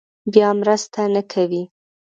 [0.33, 1.63] بیا مرسته نه کوي.